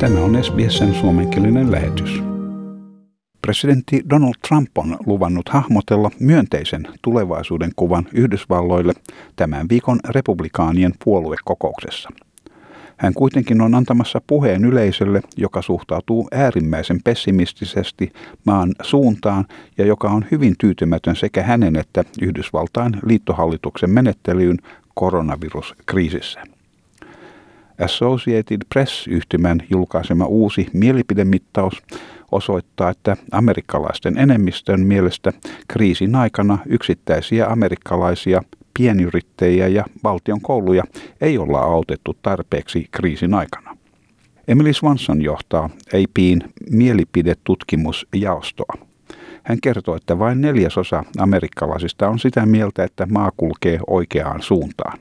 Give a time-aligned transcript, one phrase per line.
[0.00, 2.22] Tämä on SBSn suomenkielinen lähetys.
[3.42, 8.92] Presidentti Donald Trump on luvannut hahmotella myönteisen tulevaisuuden kuvan Yhdysvalloille
[9.36, 12.10] tämän viikon republikaanien puoluekokouksessa.
[12.96, 18.12] Hän kuitenkin on antamassa puheen yleisölle, joka suhtautuu äärimmäisen pessimistisesti
[18.44, 19.44] maan suuntaan
[19.78, 24.58] ja joka on hyvin tyytymätön sekä hänen että Yhdysvaltain liittohallituksen menettelyyn
[24.94, 26.57] koronaviruskriisissä.
[27.84, 31.82] Associated Press-yhtymän julkaisema uusi mielipidemittaus
[32.32, 35.32] osoittaa, että amerikkalaisten enemmistön mielestä
[35.68, 38.42] kriisin aikana yksittäisiä amerikkalaisia
[38.78, 40.84] pienyrittäjiä ja valtion kouluja
[41.20, 43.76] ei olla autettu tarpeeksi kriisin aikana.
[44.48, 48.74] Emily Swanson johtaa APin mielipidetutkimusjaostoa.
[49.42, 54.98] Hän kertoo, että vain neljäsosa amerikkalaisista on sitä mieltä, että maa kulkee oikeaan suuntaan.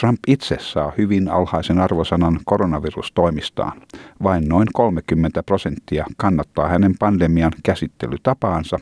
[0.00, 3.82] Trump itse saa hyvin alhaisen arvosanan koronavirustoimistaan.
[4.22, 8.78] Vain noin 30 prosenttia kannattaa hänen pandemian käsittelytapaansa,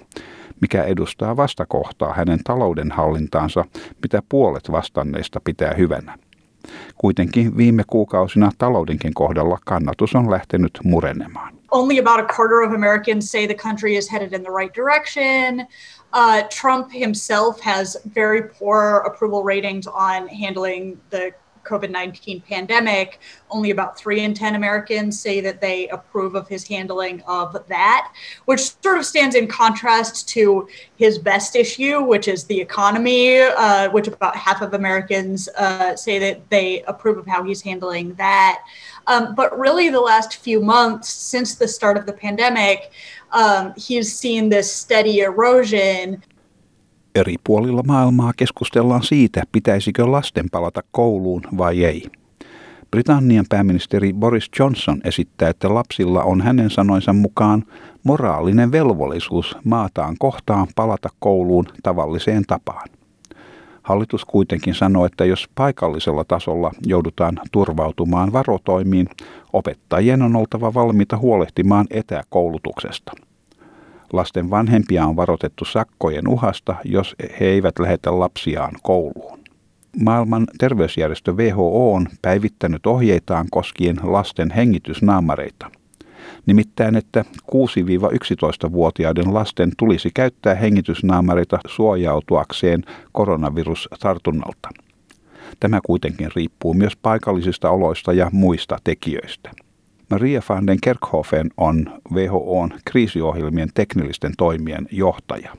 [0.60, 3.64] mikä edustaa vastakohtaa hänen taloudenhallintaansa,
[4.02, 6.18] mitä puolet vastanneista pitää hyvänä.
[6.98, 11.57] Kuitenkin viime kuukausina taloudenkin kohdalla kannatus on lähtenyt murenemaan.
[11.70, 15.66] Only about a quarter of Americans say the country is headed in the right direction.
[16.12, 21.32] Uh, Trump himself has very poor approval ratings on handling the
[21.68, 23.20] COVID 19 pandemic.
[23.50, 28.12] Only about three in 10 Americans say that they approve of his handling of that,
[28.46, 33.90] which sort of stands in contrast to his best issue, which is the economy, uh,
[33.90, 38.62] which about half of Americans uh, say that they approve of how he's handling that.
[39.06, 42.92] Um, but really, the last few months since the start of the pandemic,
[43.32, 46.22] um, he's seen this steady erosion.
[47.18, 52.04] Eri puolilla maailmaa keskustellaan siitä, pitäisikö lasten palata kouluun vai ei.
[52.90, 57.64] Britannian pääministeri Boris Johnson esittää, että lapsilla on hänen sanoinsa mukaan
[58.04, 62.88] moraalinen velvollisuus maataan kohtaan palata kouluun tavalliseen tapaan.
[63.82, 69.08] Hallitus kuitenkin sanoo, että jos paikallisella tasolla joudutaan turvautumaan varotoimiin,
[69.52, 73.12] opettajien on oltava valmiita huolehtimaan etäkoulutuksesta.
[74.12, 79.38] Lasten vanhempia on varoitettu sakkojen uhasta, jos he eivät lähetä lapsiaan kouluun.
[80.02, 85.70] Maailman terveysjärjestö WHO on päivittänyt ohjeitaan koskien lasten hengitysnaamareita.
[86.46, 94.68] Nimittäin, että 6-11-vuotiaiden lasten tulisi käyttää hengitysnaamareita suojautuakseen koronavirustartunnalta.
[95.60, 99.50] Tämä kuitenkin riippuu myös paikallisista oloista ja muista tekijöistä.
[100.10, 105.54] Maria van den Kerkhofen on WHOn kriisiohjelmien teknillisten toimien johtaja.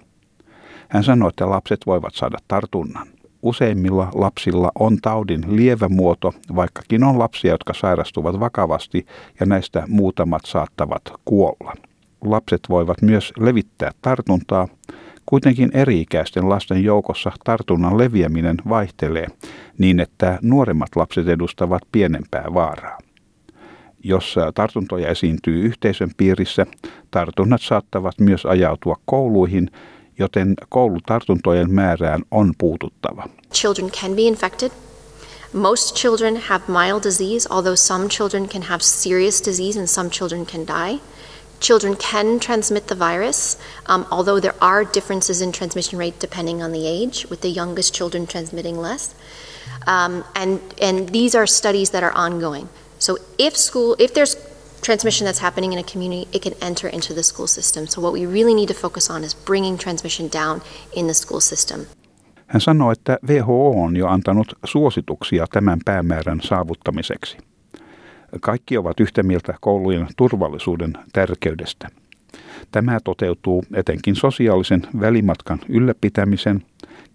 [0.89, 3.07] Hän sanoi, että lapset voivat saada tartunnan.
[3.41, 9.05] Useimmilla lapsilla on taudin lievä muoto, vaikkakin on lapsia, jotka sairastuvat vakavasti
[9.39, 11.73] ja näistä muutamat saattavat kuolla.
[12.21, 14.67] Lapset voivat myös levittää tartuntaa,
[15.29, 19.27] Kuitenkin eri-ikäisten lasten joukossa tartunnan leviäminen vaihtelee
[19.77, 22.97] niin, että nuoremmat lapset edustavat pienempää vaaraa.
[24.03, 26.65] Jos tartuntoja esiintyy yhteisön piirissä,
[27.11, 29.71] tartunnat saattavat myös ajautua kouluihin,
[30.19, 33.29] joten koulutartuntojen määrään on puututtava.
[33.53, 34.71] Children can be infected.
[35.53, 40.45] Most children have mild disease, although some children can have serious disease and some children
[40.45, 40.99] can die.
[41.59, 46.71] Children can transmit the virus, um, although there are differences in transmission rate depending on
[46.71, 49.15] the age, with the youngest children transmitting less.
[49.87, 52.69] Um, and, and these are studies that are ongoing.
[52.99, 54.37] So if school, if there's
[54.81, 57.87] transmission that's happening in a community, it can enter into the school system.
[57.87, 60.61] So what we really need to focus on is bringing transmission down
[60.93, 61.85] in the school system.
[62.47, 67.37] Hän sanoi, että WHO on jo antanut suosituksia tämän päämäärän saavuttamiseksi.
[68.41, 71.89] Kaikki ovat yhtä mieltä koulujen turvallisuuden tärkeydestä.
[72.71, 76.65] Tämä toteutuu etenkin sosiaalisen välimatkan ylläpitämisen,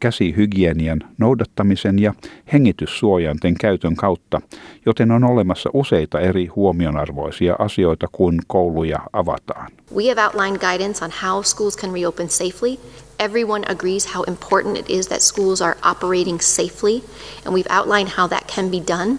[0.05, 2.15] käsihygienian noudattamisen ja
[2.53, 4.41] hengityssuojanten käytön kautta,
[4.87, 9.73] joten on olemassa useita eri huomionarvoisia asioita, kun kouluja avataan.
[9.95, 12.79] We have outlined guidance on how schools can reopen safely.
[13.19, 17.03] Everyone agrees how important it is that schools are operating safely,
[17.47, 19.19] and we've outlined how that can be done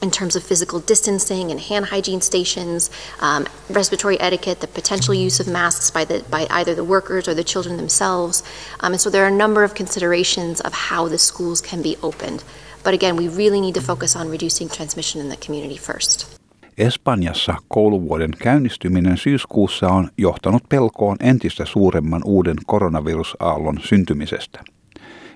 [0.00, 2.90] in terms of physical distancing and hand hygiene stations,
[3.20, 7.34] um, respiratory etiquette, the potential use of masks by, the, by either the workers or
[7.34, 8.42] the children themselves.
[8.80, 11.96] Um, and so there are a number of considerations of how the schools can be
[12.02, 12.44] opened.
[12.84, 16.38] But again, we really need to focus on reducing transmission in the community first.
[16.78, 24.64] Espanjassa kouluvuoden käynnistyminen syyskuussa on johtanut pelkoon entistä suuremman uuden koronavirusaallon syntymisestä–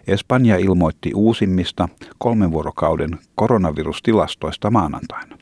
[0.06, 1.88] Espanja ilmoitti uusimmista
[2.18, 5.38] kolmen vuorokauden koronavirustilastoista maanantaina.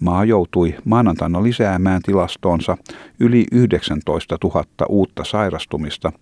[0.00, 2.76] Maa joutui maanantaina lisäämään tilastoonsa
[3.20, 6.12] yli 19 000 uutta sairastumista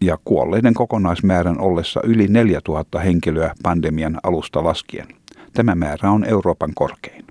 [0.00, 5.06] ja kuolleiden kokonaismäärän ollessa yli 4000 henkilöä pandemian alusta laskien.
[5.52, 7.24] Tämä määrä on Euroopan korkein.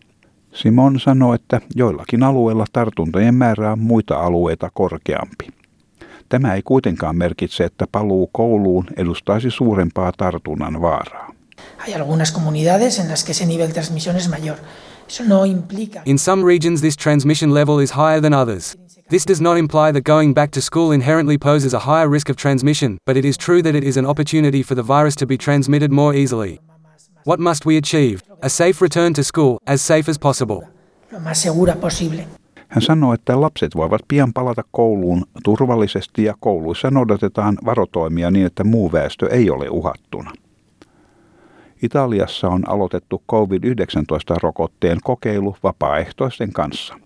[0.54, 5.65] Simon sanoi, että joillakin alueilla tartuntojen määrä on muita alueita korkeampi.
[6.30, 11.33] Tämä ei kuitenkaan merkitse, että paluu kouluun edustaisi suurempaa tartunnan vaaraa.
[11.77, 14.57] Hay algunas comunidades en las que ese nivel de transmisión es mayor.
[15.07, 16.01] Eso no implica...
[16.06, 18.77] In some regions this transmission level is higher than others.
[19.10, 22.36] This does not imply that going back to school inherently poses a higher risk of
[22.38, 25.38] transmission, but it is true that it is an opportunity for the virus to be
[25.38, 26.60] transmitted more easily.
[27.24, 28.24] What must we achieve?
[28.42, 30.68] A safe return to school, as safe as possible.
[31.12, 32.25] Lo más segura posible.
[32.75, 38.63] Hän sanoi, että lapset voivat pian palata kouluun turvallisesti ja kouluissa noudatetaan varotoimia niin, että
[38.63, 40.31] muu väestö ei ole uhattuna.
[41.83, 47.00] Italiassa on aloitettu COVID-19-rokotteen kokeilu vapaaehtoisten kanssa.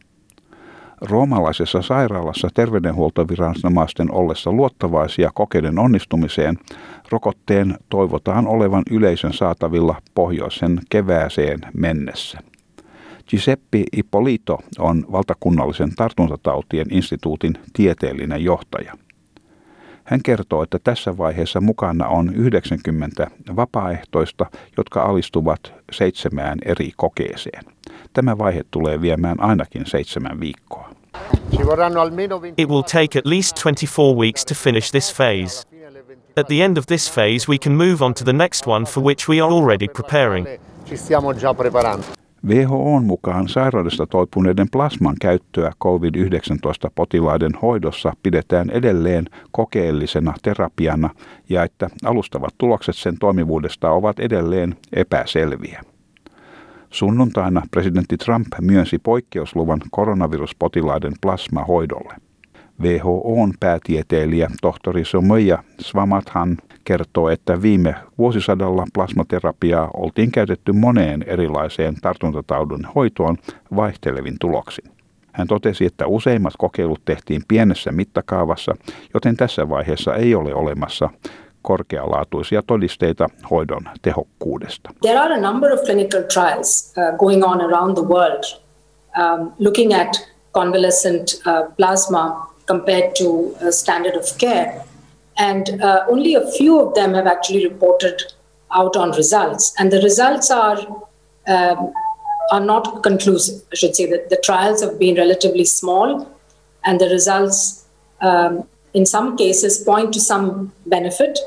[1.01, 6.57] Roomalaisessa sairaalassa terveydenhuoltoviranomaisten ollessa luottavaisia kokeiden onnistumiseen,
[7.12, 12.39] rokotteen toivotaan olevan yleisön saatavilla pohjoisen kevääseen mennessä.
[13.30, 18.94] Giuseppe Ippolito on valtakunnallisen tartuntatautien instituutin tieteellinen johtaja.
[20.04, 24.46] Hän kertoo, että tässä vaiheessa mukana on 90 vapaaehtoista,
[24.78, 27.64] jotka alistuvat seitsemään eri kokeeseen.
[28.14, 30.90] Tämä vaihe tulee viemään ainakin seitsemän viikkoa.
[32.58, 35.68] It will take at least 24 weeks to finish this phase.
[36.38, 39.04] At the end of this phase, we can move on to the next one for
[39.04, 40.48] which we are already preparing.
[42.48, 51.10] WHOn mukaan sairaudesta toipuneiden plasman käyttöä COVID-19-potilaiden hoidossa pidetään edelleen kokeellisena terapiana
[51.50, 55.82] ja että alustavat tulokset sen toimivuudesta ovat edelleen epäselviä.
[56.90, 62.29] Sunnuntaina presidentti Trump myönsi poikkeusluvan koronaviruspotilaiden plasmahoidolle.
[62.81, 72.88] WHOn päätieteilijä tohtori Somoya Swamathan kertoo, että viime vuosisadalla plasmaterapiaa oltiin käytetty moneen erilaiseen tartuntataudun
[72.96, 73.38] hoitoon
[73.76, 74.92] vaihtelevin tuloksin.
[75.31, 78.76] Hän totesi, että useimmat kokeilut tehtiin pienessä mittakaavassa,
[79.14, 81.10] joten tässä vaiheessa ei ole olemassa
[81.62, 84.90] korkealaatuisia todisteita hoidon tehokkuudesta.
[85.02, 88.44] There are a number of clinical trials uh, going on around the world
[89.18, 94.83] um, looking at convalescent uh, plasma compared to uh, standard of care.
[95.38, 98.21] And uh, only a few of them have actually reported
[98.80, 99.74] out on results.
[99.80, 100.80] And the results are
[101.48, 101.94] um,
[102.51, 103.62] are not conclusive.
[103.71, 106.27] I should say that the trials have been relatively small,
[106.83, 107.86] and the results,
[108.21, 111.39] um, in some cases, point to some benefit,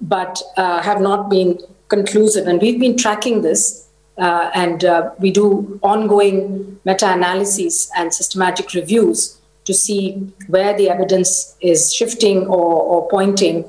[0.00, 2.46] but uh, have not been conclusive.
[2.46, 3.88] And we've been tracking this,
[4.18, 10.14] uh, and uh, we do ongoing meta analyses and systematic reviews to see
[10.52, 13.64] where the evidence is shifting or, or pointing.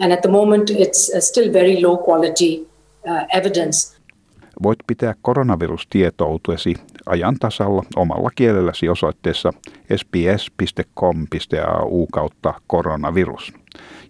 [0.00, 2.66] And at the moment, it's uh, still very low quality
[3.08, 3.96] uh, evidence.
[4.62, 6.74] Voit pitää koronavirustietoutuesi
[7.06, 9.52] ajan tasalla omalla kielelläsi osoitteessa
[9.96, 11.26] sbs.com.au
[12.12, 13.52] kautta koronavirus.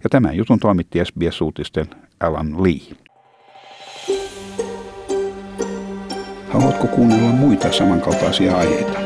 [0.05, 1.87] Ja tämän jutun toimitti SBS-uutisten
[2.21, 2.97] Alan Lee.
[6.49, 9.06] Haluatko kuunnella muita samankaltaisia aiheita?